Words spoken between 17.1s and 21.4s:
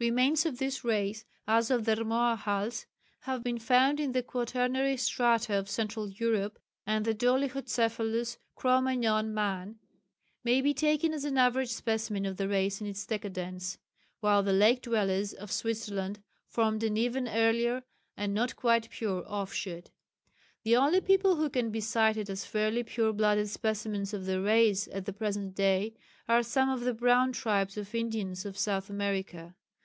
earlier and not quite pure offshoot. The only people